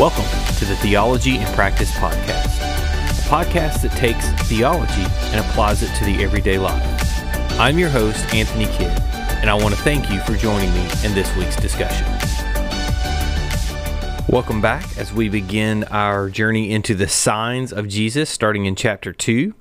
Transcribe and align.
Welcome 0.00 0.24
to 0.56 0.64
the 0.64 0.76
Theology 0.76 1.36
and 1.36 1.54
Practice 1.54 1.90
Podcast, 1.90 2.46
a 2.46 3.28
podcast 3.28 3.82
that 3.82 3.92
takes 3.98 4.30
theology 4.48 5.04
and 5.24 5.44
applies 5.44 5.82
it 5.82 5.94
to 5.96 6.06
the 6.06 6.24
everyday 6.24 6.56
life. 6.56 6.82
I'm 7.60 7.78
your 7.78 7.90
host, 7.90 8.34
Anthony 8.34 8.64
Kidd, 8.64 8.98
and 9.42 9.50
I 9.50 9.54
want 9.54 9.74
to 9.74 9.80
thank 9.82 10.10
you 10.10 10.18
for 10.20 10.36
joining 10.36 10.72
me 10.72 10.80
in 11.04 11.12
this 11.12 11.36
week's 11.36 11.56
discussion. 11.56 12.06
Welcome 14.30 14.62
back 14.62 14.96
as 14.96 15.12
we 15.12 15.28
begin 15.28 15.84
our 15.84 16.30
journey 16.30 16.70
into 16.72 16.94
the 16.94 17.06
signs 17.06 17.70
of 17.70 17.86
Jesus, 17.86 18.30
starting 18.30 18.64
in 18.64 18.76
chapter 18.76 19.12
2. 19.12 19.54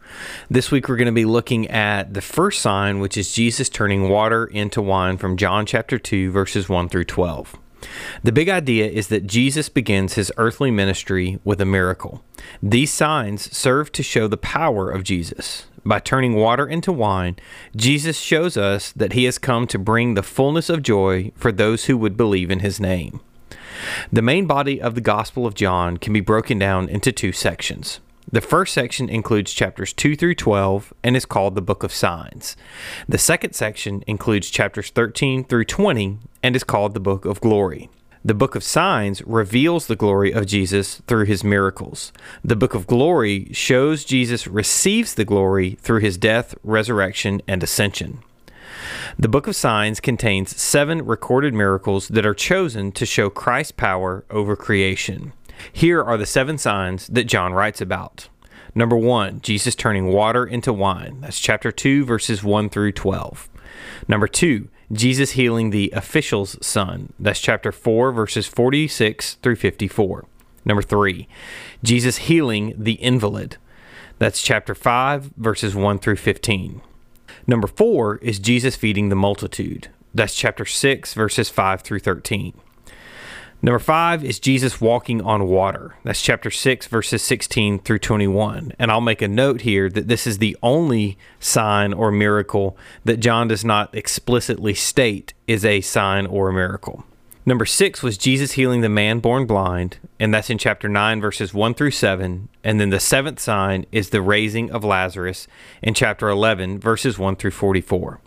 This 0.49 0.71
week 0.71 0.87
we're 0.87 0.95
going 0.95 1.07
to 1.07 1.11
be 1.11 1.25
looking 1.25 1.67
at 1.67 2.14
the 2.14 2.21
first 2.21 2.61
sign, 2.61 3.01
which 3.01 3.17
is 3.17 3.33
Jesus 3.33 3.67
turning 3.67 4.07
water 4.07 4.45
into 4.45 4.81
wine 4.81 5.17
from 5.17 5.36
John 5.36 5.65
chapter 5.65 6.00
2, 6.00 6.31
verses 6.31 6.69
1 6.69 6.87
through 6.87 7.03
12. 7.03 7.57
The 8.24 8.32
big 8.32 8.50
idea 8.50 8.88
is 8.88 9.07
that 9.07 9.28
Jesus 9.28 9.69
begins 9.69 10.14
his 10.14 10.32
earthly 10.37 10.71
ministry 10.71 11.39
with 11.43 11.61
a 11.61 11.65
miracle. 11.65 12.24
These 12.61 12.92
signs 12.92 13.56
serve 13.56 13.92
to 13.93 14.04
show 14.04 14.28
the 14.28 14.37
power 14.37 14.89
of 14.89 15.04
Jesus. 15.04 15.65
By 15.86 16.00
turning 16.00 16.36
water 16.36 16.68
into 16.68 16.92
wine, 16.92 17.37
Jesus 17.75 18.20
shows 18.20 18.57
us 18.57 18.92
that 18.92 19.14
he 19.14 19.23
has 19.23 19.37
come 19.37 19.65
to 19.68 19.79
bring 19.79 20.14
the 20.14 20.23
fullness 20.23 20.70
of 20.70 20.84
joy 20.84 21.32
for 21.36 21.51
those 21.51 21.86
who 21.86 21.97
would 21.97 22.18
believe 22.18 22.51
in 22.51 22.60
his 22.60 22.79
name. 22.79 23.21
The 24.11 24.21
main 24.21 24.46
body 24.46 24.82
of 24.82 24.96
the 24.96 25.01
Gospel 25.01 25.46
of 25.46 25.56
John 25.56 25.98
can 25.98 26.11
be 26.11 26.20
broken 26.20 26.59
down 26.59 26.89
into 26.89 27.11
two 27.11 27.32
sections. 27.32 28.01
The 28.32 28.42
first 28.42 28.75
section 28.75 29.10
includes 29.10 29.54
chapters 29.54 29.92
2 29.92 30.15
through 30.15 30.36
12 30.36 30.93
and 31.04 31.15
is 31.15 31.25
called 31.25 31.56
the 31.56 31.64
Book 31.64 31.82
of 31.82 31.92
Signs. 31.92 32.56
The 33.08 33.17
second 33.17 33.53
section 33.53 34.03
includes 34.06 34.52
chapters 34.52 34.92
13 34.92 35.45
through 35.45 35.66
20 35.66 36.20
and 36.44 36.56
is 36.56 36.64
called 36.64 36.94
the 36.94 37.00
Book 37.00 37.26
of 37.26 37.42
Glory. 37.42 37.90
The 38.23 38.36
Book 38.36 38.53
of 38.53 38.64
Signs 38.64 39.23
reveals 39.23 39.88
the 39.88 39.95
glory 39.95 40.31
of 40.31 40.45
Jesus 40.45 41.02
through 41.08 41.26
his 41.26 41.44
miracles. 41.44 42.14
The 42.44 42.56
Book 42.56 42.76
of 42.76 42.86
Glory 42.86 43.48
shows 43.52 44.06
Jesus 44.06 44.46
receives 44.46 45.16
the 45.16 45.25
glory 45.25 45.80
through 45.81 46.02
his 46.02 46.16
death, 46.18 46.53
resurrection, 46.64 47.42
and 47.48 47.64
ascension. 47.64 48.20
The 49.18 49.28
Book 49.28 49.48
of 49.48 49.56
Signs 49.56 50.00
contains 50.00 50.56
seven 50.56 51.03
recorded 51.03 51.56
miracles 51.56 52.08
that 52.09 52.28
are 52.28 52.36
chosen 52.36 52.92
to 52.92 53.08
show 53.08 53.31
Christ's 53.31 53.72
power 53.72 54.23
over 54.30 54.56
creation. 54.56 55.34
Here 55.72 56.04
are 56.04 56.18
the 56.18 56.26
seven 56.26 56.58
signs 56.58 57.08
that 57.08 57.26
John 57.26 57.54
writes 57.54 57.82
about. 57.82 58.30
Number 58.76 58.96
one, 58.96 59.42
Jesus 59.42 59.76
turning 59.76 60.08
water 60.08 60.46
into 60.46 60.72
wine. 60.72 61.22
That's 61.22 61.40
chapter 61.40 61.72
2, 61.72 62.06
verses 62.06 62.44
1 62.44 62.70
through 62.70 62.92
12. 62.94 63.50
Number 64.08 64.28
two, 64.28 64.70
Jesus 64.92 65.32
healing 65.32 65.70
the 65.70 65.92
official's 65.96 66.58
son. 66.66 67.14
That's 67.20 67.40
chapter 67.40 67.72
4, 67.72 68.12
verses 68.12 68.48
46 68.48 69.36
through 69.36 69.56
54. 69.56 70.26
Number 70.66 70.82
three, 70.82 71.28
Jesus 71.84 72.18
healing 72.18 72.74
the 72.78 72.94
invalid. 72.94 73.58
That's 74.18 74.42
chapter 74.42 74.76
5, 74.76 75.32
verses 75.38 75.76
1 75.76 76.00
through 76.00 76.18
15. 76.18 76.82
Number 77.48 77.68
four 77.68 78.18
is 78.18 78.38
Jesus 78.38 78.76
feeding 78.76 79.10
the 79.10 79.16
multitude. 79.16 79.88
That's 80.14 80.36
chapter 80.36 80.66
6, 80.66 81.14
verses 81.14 81.50
5 81.50 81.82
through 81.82 82.00
13. 82.00 82.54
Number 83.62 83.80
five 83.80 84.24
is 84.24 84.40
Jesus 84.40 84.80
walking 84.80 85.22
on 85.22 85.48
water. 85.48 85.96
That's 86.06 86.22
chapter 86.22 86.50
6, 86.50 86.88
verses 86.88 87.22
16 87.22 87.80
through 87.80 88.00
21. 88.00 88.72
And 88.80 88.90
I'll 88.90 89.02
make 89.02 89.22
a 89.22 89.28
note 89.28 89.62
here 89.62 89.90
that 89.90 90.08
this 90.08 90.26
is 90.26 90.38
the 90.38 90.56
only 90.64 91.18
sign 91.42 91.92
or 91.92 92.10
miracle 92.10 92.78
that 93.04 93.20
John 93.20 93.50
does 93.50 93.66
not 93.66 93.94
explicitly 93.94 94.74
state 94.74 95.34
is 95.46 95.66
a 95.66 95.82
sign 95.82 96.26
or 96.26 96.50
a 96.50 96.54
miracle. 96.54 97.04
Number 97.45 97.66
six 97.66 98.03
was 98.03 98.18
Jesus 98.18 98.52
healing 98.52 98.81
the 98.81 98.90
man 98.90 99.19
born 99.19 99.46
blind, 99.46 99.97
and 100.19 100.34
that's 100.34 100.50
in 100.50 100.58
chapter 100.58 100.90
9, 100.90 101.22
verses 101.22 101.53
1 101.53 101.74
through 101.74 101.91
7. 101.91 102.50
And 102.63 102.80
then 102.80 102.90
the 102.90 103.00
seventh 103.00 103.40
sign 103.40 103.86
is 103.91 104.09
the 104.09 104.22
raising 104.22 104.69
of 104.72 104.84
Lazarus 104.84 105.47
in 105.81 105.94
chapter 105.94 106.30
11, 106.30 106.80
verses 106.80 107.18
1 107.18 107.38
through 107.38 107.52
44. 107.52 108.19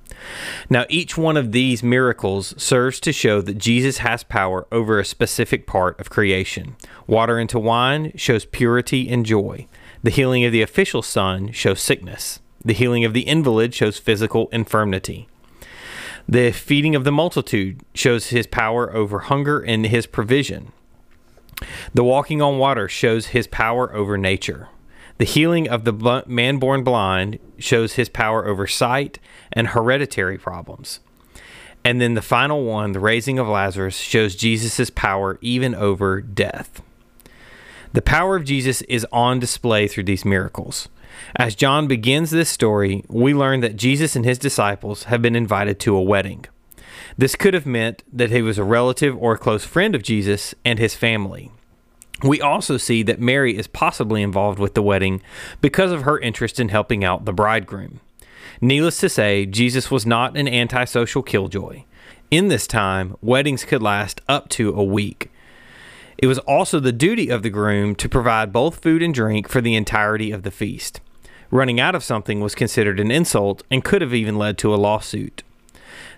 Now, 0.71 0.87
each 0.89 1.17
one 1.19 1.37
of 1.37 1.53
these 1.53 1.83
miracles 1.83 2.55
serves 2.61 3.01
to 3.01 3.13
show 3.13 3.41
that 3.43 3.59
Jesus 3.59 3.99
has 3.99 4.25
power 4.25 4.67
over 4.73 4.99
a 4.99 5.05
specific 5.05 5.67
part 5.67 5.99
of 6.01 6.11
creation. 6.11 6.77
Water 7.07 7.39
into 7.39 7.59
wine 7.59 8.13
shows 8.17 8.45
purity 8.45 9.09
and 9.09 9.27
joy. 9.27 9.67
The 10.03 10.11
healing 10.11 10.45
of 10.45 10.53
the 10.53 10.63
official 10.63 11.03
son 11.03 11.53
shows 11.53 11.81
sickness. 11.81 12.41
The 12.65 12.75
healing 12.75 13.05
of 13.05 13.13
the 13.13 13.23
invalid 13.23 13.75
shows 13.75 13.99
physical 13.99 14.49
infirmity. 14.53 15.29
The 16.29 16.53
feeding 16.53 16.95
of 16.95 17.05
the 17.05 17.13
multitude 17.13 17.81
shows 17.95 18.29
his 18.29 18.47
power 18.47 18.93
over 18.95 19.21
hunger 19.21 19.61
and 19.61 19.87
his 19.87 20.07
provision. 20.07 20.73
The 21.95 22.05
walking 22.05 22.41
on 22.41 22.59
water 22.59 22.89
shows 22.89 23.29
his 23.29 23.47
power 23.47 23.93
over 23.95 24.17
nature. 24.17 24.69
The 25.19 25.25
healing 25.25 25.69
of 25.69 25.85
the 25.85 26.25
man 26.27 26.59
born 26.59 26.85
blind 26.85 27.39
shows 27.59 27.95
his 27.95 28.09
power 28.09 28.47
over 28.47 28.67
sight 28.67 29.19
and 29.53 29.69
hereditary 29.69 30.39
problems. 30.39 31.01
And 31.85 32.01
then 32.01 32.15
the 32.15 32.23
final 32.23 32.65
one, 32.65 32.93
the 32.93 33.01
raising 33.01 33.39
of 33.39 33.49
Lazarus, 33.49 33.97
shows 33.97 34.37
Jesus' 34.37 34.91
power 34.91 35.39
even 35.41 35.75
over 35.75 36.21
death. 36.21 36.83
The 37.93 38.03
power 38.03 38.37
of 38.37 38.45
Jesus 38.45 38.81
is 38.83 39.07
on 39.13 39.39
display 39.39 39.87
through 39.87 40.05
these 40.05 40.25
miracles. 40.25 40.89
As 41.37 41.55
John 41.55 41.87
begins 41.87 42.31
this 42.31 42.49
story, 42.49 43.05
we 43.09 43.35
learn 43.35 43.61
that 43.61 43.77
Jesus 43.77 44.17
and 44.17 44.25
his 44.25 44.39
disciples 44.39 45.05
have 45.05 45.21
been 45.21 45.37
invited 45.37 45.79
to 45.81 45.95
a 45.95 46.03
wedding. 46.03 46.47
This 47.19 47.35
could 47.35 47.53
have 47.53 47.67
meant 47.67 48.03
that 48.11 48.31
he 48.31 48.41
was 48.41 48.57
a 48.57 48.65
relative 48.65 49.17
or 49.19 49.35
a 49.35 49.39
close 49.39 49.65
friend 49.65 49.95
of 49.95 50.03
Jesus 50.03 50.55
and 50.65 50.79
his 50.79 50.95
family. 50.95 51.51
We 52.23 52.41
also 52.41 52.79
see 52.79 53.03
that 53.03 53.21
Mary 53.21 53.57
is 53.57 53.67
possibly 53.67 54.23
involved 54.23 54.59
with 54.59 54.73
the 54.75 54.83
wedding 54.83 55.21
because 55.61 55.93
of 55.93 56.03
her 56.03 56.19
interest 56.19 56.59
in 56.59 56.71
helping 56.71 57.05
out 57.05 57.27
the 57.27 57.33
bridegroom. 57.33 58.01
Needless 58.61 58.99
to 59.01 59.09
say, 59.09 59.45
Jesus 59.45 59.91
was 59.91 60.07
not 60.07 60.37
an 60.37 60.49
antisocial 60.49 61.23
killjoy. 61.23 61.83
In 62.31 62.49
this 62.49 62.67
time, 62.67 63.17
weddings 63.21 63.65
could 63.65 63.83
last 63.83 64.23
up 64.29 64.49
to 64.51 64.73
a 64.73 64.85
week. 64.85 65.31
It 66.23 66.29
was 66.29 66.39
also 66.39 66.79
the 66.79 66.93
duty 66.93 67.31
of 67.31 67.43
the 67.43 67.51
groom 67.51 67.97
to 67.97 68.09
provide 68.09 68.53
both 68.53 68.81
food 68.81 69.03
and 69.03 69.13
drink 69.13 69.49
for 69.49 69.61
the 69.61 69.75
entirety 69.75 70.31
of 70.31 70.45
the 70.45 70.53
feast. 70.53 71.01
Running 71.51 71.81
out 71.81 71.97
of 71.97 72.05
something 72.05 72.41
was 72.41 72.55
considered 72.55 73.01
an 73.01 73.11
insult 73.11 73.65
and 73.73 73.83
could 73.83 74.03
have 74.03 74.15
even 74.15 74.39
led 74.39 74.57
to 74.59 74.73
a 74.73 74.77
lawsuit. 74.77 75.43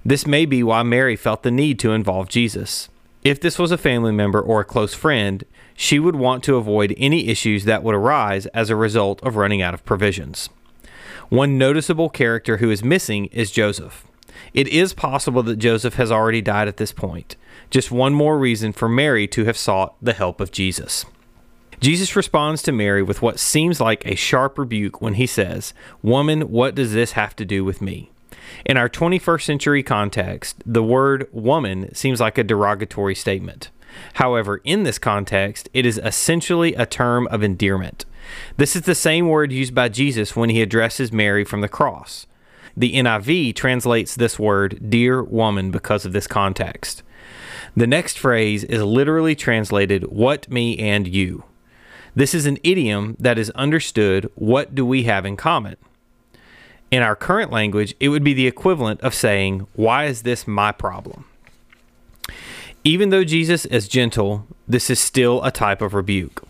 This 0.05 0.27
may 0.27 0.45
be 0.45 0.63
why 0.63 0.83
Mary 0.83 1.17
felt 1.17 1.43
the 1.43 1.51
need 1.51 1.79
to 1.79 1.93
involve 1.93 2.29
Jesus. 2.29 2.91
If 3.25 3.41
this 3.41 3.59
was 3.59 3.73
a 3.73 3.79
family 3.79 4.13
member 4.13 4.43
or 4.43 4.61
a 4.61 4.65
close 4.67 4.93
friend, 4.93 5.43
she 5.75 5.99
would 5.99 6.17
want 6.17 6.45
to 6.45 6.57
avoid 6.57 6.95
any 6.99 7.29
issues 7.29 7.65
that 7.65 7.83
would 7.83 7.95
arise 7.95 8.45
as 8.49 8.69
a 8.69 8.77
result 8.77 9.23
of 9.23 9.37
running 9.37 9.63
out 9.63 9.73
of 9.73 9.87
provisions. 9.87 10.51
One 11.31 11.57
noticeable 11.57 12.11
character 12.11 12.59
who 12.59 12.71
is 12.71 12.85
missing 12.85 13.27
is 13.33 13.51
Joseph. 13.51 14.05
It 14.53 14.69
is 14.69 14.93
possible 14.93 15.43
that 15.45 15.59
Joseph 15.59 15.95
has 15.95 16.11
already 16.13 16.43
died 16.43 16.69
at 16.69 16.77
this 16.77 16.93
point. 16.93 17.37
Just 17.71 17.91
one 17.91 18.15
more 18.15 18.39
reason 18.39 18.73
for 18.73 18.89
Mary 18.89 19.27
to 19.29 19.45
have 19.45 19.57
sought 19.57 19.95
the 20.03 20.13
help 20.13 20.41
of 20.41 20.53
Jesus. 20.53 21.05
Jesus 21.81 22.17
responds 22.17 22.63
to 22.63 22.73
Mary 22.73 23.03
with 23.03 23.21
what 23.21 23.39
seems 23.39 23.81
like 23.81 24.07
a 24.07 24.15
sharp 24.15 24.59
rebuke 24.59 25.01
when 25.01 25.15
he 25.15 25.27
says, 25.27 25.75
Woman, 26.03 26.51
what 26.51 26.75
does 26.75 26.93
this 26.93 27.13
have 27.13 27.35
to 27.37 27.45
do 27.45 27.65
with 27.65 27.83
me? 27.83 28.11
In 28.65 28.77
our 28.77 28.89
21st 28.89 29.43
century 29.43 29.83
context, 29.83 30.63
the 30.65 30.83
word 30.83 31.29
woman 31.33 31.95
seems 31.95 32.21
like 32.21 32.39
a 32.39 32.45
derogatory 32.45 33.15
statement. 33.15 33.71
However, 34.15 34.61
in 34.65 34.83
this 34.83 34.99
context, 34.99 35.69
it 35.73 35.87
is 35.87 36.01
essentially 36.03 36.75
a 36.75 36.87
term 36.87 37.27
of 37.29 37.43
endearment. 37.43 38.05
This 38.57 38.75
is 38.75 38.83
the 38.83 38.95
same 38.95 39.29
word 39.29 39.53
used 39.53 39.75
by 39.75 39.89
Jesus 39.89 40.35
when 40.35 40.51
he 40.51 40.63
addresses 40.63 41.13
Mary 41.13 41.45
from 41.45 41.61
the 41.61 41.69
cross. 41.69 42.27
The 42.77 42.95
NIV 42.95 43.55
translates 43.55 44.15
this 44.15 44.39
word, 44.39 44.91
dear 44.91 45.23
woman, 45.23 45.71
because 45.71 46.05
of 46.05 46.13
this 46.13 46.27
context. 46.27 47.03
The 47.77 47.87
next 47.87 48.19
phrase 48.19 48.65
is 48.65 48.83
literally 48.83 49.35
translated, 49.35 50.05
what, 50.05 50.51
me, 50.51 50.79
and 50.79 51.09
you. 51.09 51.45
This 52.15 52.35
is 52.35 52.47
an 52.47 52.59
idiom 52.63 53.17
that 53.19 53.39
is 53.39 53.51
understood, 53.51 54.31
what 54.37 54.75
do 54.75 54.87
we 54.87 55.03
have 55.05 55.27
in 55.27 55.37
common? 55.37 55.77
In 56.91 57.03
our 57.03 57.17
current 57.17 57.51
language, 57.51 57.95
it 57.99 58.11
would 58.11 58.23
be 58.23 58.35
the 58.35 58.47
equivalent 58.47 59.01
of 59.01 59.15
saying, 59.15 59.67
why 59.75 60.05
is 60.05 60.23
this 60.23 60.47
my 60.47 60.71
problem? 60.71 61.25
Even 62.85 63.11
though 63.11 63.25
Jesus 63.25 63.65
is 63.67 63.89
gentle, 63.89 64.47
this 64.69 64.91
is 64.91 65.01
still 65.01 65.43
a 65.43 65.51
type 65.51 65.83
of 65.83 65.95
rebuke. 65.95 66.44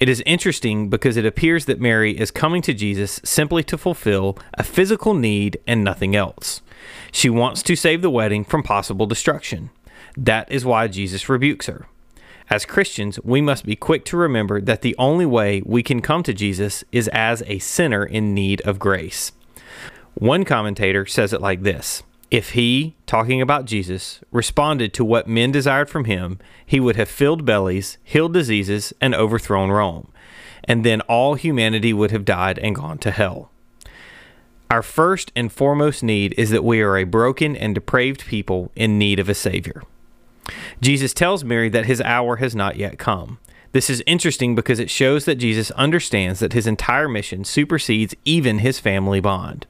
It 0.00 0.08
is 0.08 0.22
interesting 0.24 0.88
because 0.88 1.16
it 1.16 1.26
appears 1.26 1.64
that 1.64 1.80
Mary 1.80 2.16
is 2.16 2.30
coming 2.30 2.62
to 2.62 2.72
Jesus 2.72 3.20
simply 3.24 3.64
to 3.64 3.76
fulfill 3.76 4.38
a 4.54 4.62
physical 4.62 5.12
need 5.12 5.58
and 5.66 5.82
nothing 5.82 6.14
else. 6.14 6.62
She 7.10 7.28
wants 7.28 7.64
to 7.64 7.74
save 7.74 8.00
the 8.00 8.10
wedding 8.10 8.44
from 8.44 8.62
possible 8.62 9.06
destruction. 9.06 9.70
That 10.16 10.50
is 10.52 10.64
why 10.64 10.86
Jesus 10.86 11.28
rebukes 11.28 11.66
her. 11.66 11.86
As 12.48 12.64
Christians, 12.64 13.18
we 13.24 13.40
must 13.40 13.66
be 13.66 13.74
quick 13.74 14.04
to 14.06 14.16
remember 14.16 14.60
that 14.60 14.82
the 14.82 14.94
only 14.98 15.26
way 15.26 15.62
we 15.66 15.82
can 15.82 16.00
come 16.00 16.22
to 16.22 16.32
Jesus 16.32 16.84
is 16.92 17.08
as 17.08 17.42
a 17.46 17.58
sinner 17.58 18.04
in 18.04 18.32
need 18.34 18.60
of 18.62 18.78
grace. 18.78 19.32
One 20.14 20.44
commentator 20.44 21.06
says 21.06 21.32
it 21.32 21.40
like 21.40 21.62
this 21.62 22.04
If 22.30 22.50
he, 22.50 22.94
talking 23.06 23.40
about 23.40 23.64
Jesus, 23.64 24.20
responded 24.30 24.92
to 24.94 25.04
what 25.04 25.28
men 25.28 25.50
desired 25.50 25.88
from 25.88 26.04
him, 26.04 26.38
he 26.64 26.78
would 26.78 26.96
have 26.96 27.08
filled 27.08 27.46
bellies, 27.46 27.96
healed 28.04 28.34
diseases, 28.34 28.92
and 29.00 29.14
overthrown 29.14 29.70
Rome. 29.70 30.12
And 30.64 30.84
then 30.84 31.00
all 31.02 31.34
humanity 31.34 31.94
would 31.94 32.10
have 32.10 32.26
died 32.26 32.58
and 32.58 32.74
gone 32.74 32.98
to 32.98 33.10
hell. 33.10 33.50
Our 34.70 34.82
first 34.82 35.32
and 35.34 35.50
foremost 35.50 36.02
need 36.02 36.34
is 36.36 36.50
that 36.50 36.64
we 36.64 36.82
are 36.82 36.98
a 36.98 37.04
broken 37.04 37.56
and 37.56 37.74
depraved 37.74 38.26
people 38.26 38.70
in 38.76 38.98
need 38.98 39.18
of 39.18 39.30
a 39.30 39.34
Savior. 39.34 39.82
Jesus 40.82 41.14
tells 41.14 41.42
Mary 41.42 41.70
that 41.70 41.86
his 41.86 42.02
hour 42.02 42.36
has 42.36 42.54
not 42.54 42.76
yet 42.76 42.98
come. 42.98 43.38
This 43.72 43.88
is 43.88 44.02
interesting 44.06 44.54
because 44.54 44.78
it 44.78 44.90
shows 44.90 45.24
that 45.24 45.36
Jesus 45.36 45.70
understands 45.72 46.40
that 46.40 46.52
his 46.52 46.66
entire 46.66 47.08
mission 47.08 47.44
supersedes 47.44 48.14
even 48.26 48.58
his 48.58 48.78
family 48.78 49.20
bond. 49.20 49.66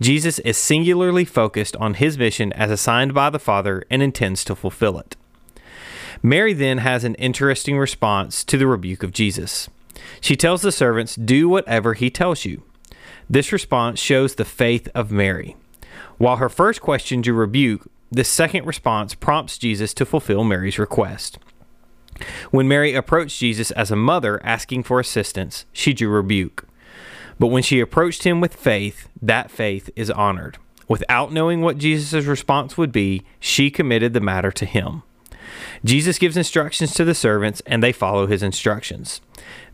Jesus 0.00 0.38
is 0.40 0.56
singularly 0.56 1.24
focused 1.24 1.76
on 1.76 1.94
his 1.94 2.18
mission 2.18 2.52
as 2.54 2.70
assigned 2.70 3.14
by 3.14 3.30
the 3.30 3.38
Father 3.38 3.84
and 3.90 4.02
intends 4.02 4.44
to 4.44 4.54
fulfill 4.54 4.98
it. 4.98 5.16
Mary 6.22 6.52
then 6.52 6.78
has 6.78 7.04
an 7.04 7.14
interesting 7.14 7.78
response 7.78 8.44
to 8.44 8.58
the 8.58 8.66
rebuke 8.66 9.02
of 9.02 9.12
Jesus. 9.12 9.68
She 10.20 10.36
tells 10.36 10.62
the 10.62 10.72
servants, 10.72 11.16
Do 11.16 11.48
whatever 11.48 11.94
he 11.94 12.10
tells 12.10 12.44
you. 12.44 12.62
This 13.28 13.52
response 13.52 14.00
shows 14.00 14.34
the 14.34 14.44
faith 14.44 14.88
of 14.94 15.10
Mary. 15.10 15.56
While 16.18 16.36
her 16.36 16.48
first 16.48 16.80
question 16.80 17.22
drew 17.22 17.34
rebuke, 17.34 17.88
this 18.10 18.28
second 18.28 18.66
response 18.66 19.14
prompts 19.14 19.56
Jesus 19.56 19.94
to 19.94 20.04
fulfill 20.04 20.44
Mary's 20.44 20.78
request. 20.78 21.38
When 22.50 22.68
Mary 22.68 22.94
approached 22.94 23.38
Jesus 23.38 23.70
as 23.70 23.90
a 23.90 23.96
mother 23.96 24.44
asking 24.44 24.82
for 24.82 25.00
assistance, 25.00 25.64
she 25.72 25.92
drew 25.92 26.08
rebuke. 26.08 26.66
But 27.40 27.46
when 27.46 27.62
she 27.62 27.80
approached 27.80 28.24
him 28.24 28.40
with 28.40 28.54
faith, 28.54 29.08
that 29.20 29.50
faith 29.50 29.88
is 29.96 30.10
honored. 30.10 30.58
Without 30.88 31.32
knowing 31.32 31.62
what 31.62 31.78
Jesus' 31.78 32.26
response 32.26 32.76
would 32.76 32.92
be, 32.92 33.22
she 33.40 33.70
committed 33.70 34.12
the 34.12 34.20
matter 34.20 34.52
to 34.52 34.66
him. 34.66 35.02
Jesus 35.82 36.18
gives 36.18 36.36
instructions 36.36 36.92
to 36.92 37.04
the 37.04 37.14
servants, 37.14 37.62
and 37.64 37.82
they 37.82 37.92
follow 37.92 38.26
his 38.26 38.42
instructions. 38.42 39.22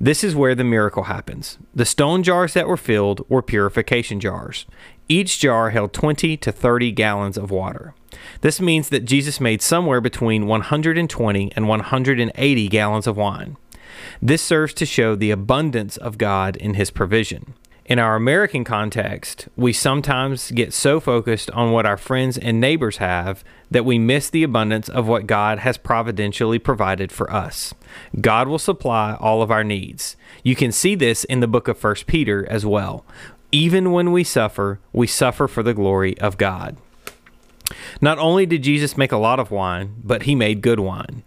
This 0.00 0.22
is 0.22 0.36
where 0.36 0.54
the 0.54 0.62
miracle 0.62 1.04
happens. 1.04 1.58
The 1.74 1.84
stone 1.84 2.22
jars 2.22 2.54
that 2.54 2.68
were 2.68 2.76
filled 2.76 3.28
were 3.28 3.42
purification 3.42 4.20
jars. 4.20 4.64
Each 5.08 5.40
jar 5.40 5.70
held 5.70 5.92
20 5.92 6.36
to 6.36 6.52
30 6.52 6.92
gallons 6.92 7.36
of 7.36 7.50
water. 7.50 7.94
This 8.42 8.60
means 8.60 8.90
that 8.90 9.04
Jesus 9.04 9.40
made 9.40 9.60
somewhere 9.60 10.00
between 10.00 10.46
120 10.46 11.52
and 11.56 11.68
180 11.68 12.68
gallons 12.68 13.06
of 13.08 13.16
wine. 13.16 13.56
This 14.22 14.42
serves 14.42 14.74
to 14.74 14.86
show 14.86 15.14
the 15.14 15.30
abundance 15.30 15.96
of 15.96 16.18
God 16.18 16.56
in 16.56 16.74
his 16.74 16.90
provision. 16.90 17.54
In 17.88 18.00
our 18.00 18.16
American 18.16 18.64
context, 18.64 19.46
we 19.54 19.72
sometimes 19.72 20.50
get 20.50 20.74
so 20.74 20.98
focused 20.98 21.52
on 21.52 21.70
what 21.70 21.86
our 21.86 21.96
friends 21.96 22.36
and 22.36 22.60
neighbors 22.60 22.96
have 22.96 23.44
that 23.70 23.84
we 23.84 23.96
miss 23.96 24.28
the 24.28 24.42
abundance 24.42 24.88
of 24.88 25.06
what 25.06 25.28
God 25.28 25.60
has 25.60 25.78
providentially 25.78 26.58
provided 26.58 27.12
for 27.12 27.32
us. 27.32 27.74
God 28.20 28.48
will 28.48 28.58
supply 28.58 29.16
all 29.20 29.40
of 29.40 29.52
our 29.52 29.62
needs. 29.62 30.16
You 30.42 30.56
can 30.56 30.72
see 30.72 30.96
this 30.96 31.22
in 31.22 31.38
the 31.38 31.46
book 31.46 31.68
of 31.68 31.82
1 31.82 31.94
Peter 32.08 32.44
as 32.50 32.66
well. 32.66 33.04
Even 33.52 33.92
when 33.92 34.10
we 34.10 34.24
suffer, 34.24 34.80
we 34.92 35.06
suffer 35.06 35.46
for 35.46 35.62
the 35.62 35.74
glory 35.74 36.18
of 36.18 36.36
God. 36.36 36.76
Not 38.00 38.18
only 38.18 38.46
did 38.46 38.62
Jesus 38.62 38.96
make 38.96 39.12
a 39.12 39.16
lot 39.16 39.40
of 39.40 39.50
wine, 39.50 39.96
but 40.02 40.24
he 40.24 40.34
made 40.34 40.62
good 40.62 40.80
wine. 40.80 41.22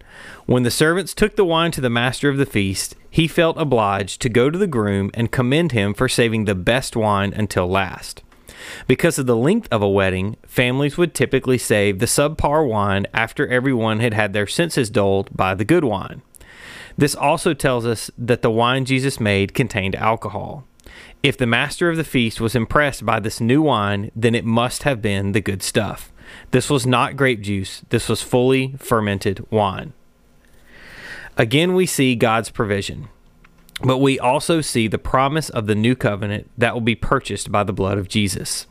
When 0.45 0.63
the 0.63 0.71
servants 0.71 1.13
took 1.13 1.35
the 1.35 1.45
wine 1.45 1.71
to 1.71 1.81
the 1.81 1.89
master 1.89 2.29
of 2.29 2.37
the 2.37 2.45
feast, 2.45 2.95
he 3.09 3.27
felt 3.27 3.57
obliged 3.57 4.21
to 4.21 4.29
go 4.29 4.49
to 4.49 4.57
the 4.57 4.67
groom 4.67 5.11
and 5.13 5.31
commend 5.31 5.71
him 5.71 5.93
for 5.93 6.07
saving 6.07 6.45
the 6.45 6.55
best 6.55 6.95
wine 6.95 7.33
until 7.33 7.67
last. 7.67 8.23
Because 8.87 9.17
of 9.17 9.25
the 9.25 9.35
length 9.35 9.67
of 9.71 9.81
a 9.81 9.89
wedding, 9.89 10.37
families 10.45 10.97
would 10.97 11.13
typically 11.13 11.57
save 11.57 11.99
the 11.99 12.05
subpar 12.05 12.67
wine 12.67 13.07
after 13.13 13.47
everyone 13.47 13.99
had 13.99 14.13
had 14.13 14.33
their 14.33 14.47
senses 14.47 14.89
dulled 14.89 15.35
by 15.35 15.55
the 15.55 15.65
good 15.65 15.83
wine. 15.83 16.21
This 16.97 17.15
also 17.15 17.53
tells 17.53 17.85
us 17.85 18.11
that 18.17 18.41
the 18.41 18.51
wine 18.51 18.85
Jesus 18.85 19.19
made 19.19 19.53
contained 19.53 19.95
alcohol. 19.95 20.65
If 21.23 21.37
the 21.37 21.45
master 21.45 21.89
of 21.89 21.97
the 21.97 22.03
feast 22.03 22.41
was 22.41 22.55
impressed 22.55 23.05
by 23.05 23.19
this 23.19 23.39
new 23.39 23.61
wine, 23.61 24.11
then 24.15 24.35
it 24.35 24.45
must 24.45 24.83
have 24.83 25.01
been 25.01 25.31
the 25.31 25.41
good 25.41 25.63
stuff. 25.63 26.11
This 26.51 26.69
was 26.69 26.85
not 26.85 27.17
grape 27.17 27.41
juice, 27.41 27.81
this 27.89 28.09
was 28.09 28.21
fully 28.21 28.75
fermented 28.77 29.45
wine. 29.51 29.93
Again, 31.37 31.73
we 31.73 31.85
see 31.85 32.15
God's 32.15 32.49
provision, 32.49 33.07
but 33.81 33.99
we 33.99 34.19
also 34.19 34.59
see 34.59 34.87
the 34.87 34.97
promise 34.97 35.49
of 35.49 35.67
the 35.67 35.75
new 35.75 35.95
covenant 35.95 36.49
that 36.57 36.73
will 36.73 36.81
be 36.81 36.95
purchased 36.95 37.49
by 37.49 37.63
the 37.63 37.71
blood 37.71 37.97
of 37.97 38.09
Jesus. 38.09 38.67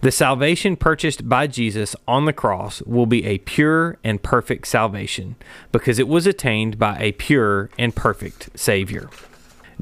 The 0.00 0.10
salvation 0.10 0.76
purchased 0.76 1.28
by 1.28 1.46
Jesus 1.46 1.94
on 2.08 2.24
the 2.24 2.32
cross 2.32 2.80
will 2.82 3.04
be 3.04 3.26
a 3.26 3.38
pure 3.38 3.98
and 4.02 4.22
perfect 4.22 4.66
salvation 4.66 5.36
because 5.72 5.98
it 5.98 6.08
was 6.08 6.26
attained 6.26 6.78
by 6.78 6.96
a 6.98 7.12
pure 7.12 7.68
and 7.78 7.94
perfect 7.94 8.48
Savior. 8.58 9.10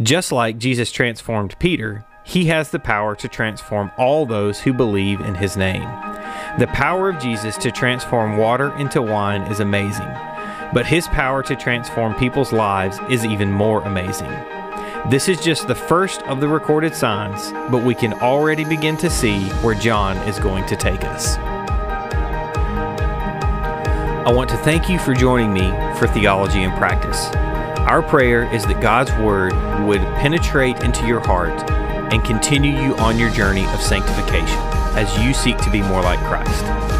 Just 0.03 0.33
like 0.33 0.59
Jesus 0.59 0.91
transformed 0.91 1.57
Peter, 1.61 2.05
he 2.25 2.47
has 2.47 2.71
the 2.71 2.79
power 2.79 3.15
to 3.15 3.29
transform 3.29 3.93
all 3.99 4.25
those 4.25 4.59
who 4.59 4.73
believe 4.73 5.21
in 5.21 5.35
his 5.35 5.59
name. 5.59 5.89
The 6.59 6.71
power 6.73 7.11
of 7.11 7.21
Jesus 7.21 7.59
to 7.59 7.71
transform 7.71 8.39
water 8.39 8.75
into 8.79 9.03
wine 9.03 9.43
is 9.43 9.61
amazing, 9.61 10.09
but 10.73 10.87
his 10.87 11.07
power 11.09 11.43
to 11.43 11.55
transform 11.55 12.15
people's 12.15 12.53
lives 12.53 12.99
is 13.11 13.27
even 13.27 13.53
more 13.53 13.83
amazing. 13.83 14.33
This 15.11 15.29
is 15.29 15.39
just 15.39 15.69
the 15.69 15.75
first 15.75 16.23
of 16.23 16.41
the 16.41 16.49
recorded 16.49 16.95
signs, 16.95 17.53
but 17.71 17.85
we 17.85 17.95
can 17.95 18.15
already 18.15 18.65
begin 18.65 18.97
to 18.97 19.11
see 19.11 19.51
where 19.61 19.75
John 19.75 20.17
is 20.27 20.39
going 20.39 20.65
to 20.67 20.77
take 20.77 21.05
us. 21.05 21.37
I 24.27 24.33
want 24.33 24.49
to 24.49 24.57
thank 24.59 24.89
you 24.89 24.99
for 24.99 25.13
joining 25.13 25.53
me 25.53 25.69
for 25.99 26.07
Theology 26.07 26.63
in 26.63 26.73
Practice. 26.73 27.27
Our 27.87 28.01
prayer 28.01 28.51
is 28.51 28.65
that 28.65 28.81
God's 28.81 29.13
Word 29.23 29.53
would 29.87 30.01
penetrate 30.17 30.83
into 30.83 31.07
your 31.07 31.21
heart 31.21 31.84
and 32.13 32.25
continue 32.25 32.79
you 32.81 32.97
on 32.97 33.19
your 33.19 33.31
journey 33.31 33.67
of 33.67 33.81
sanctification 33.81 34.59
as 34.97 35.17
you 35.19 35.35
seek 35.35 35.57
to 35.59 35.71
be 35.71 35.83
more 35.83 36.03
like 36.03 36.21
Christ. 36.21 36.94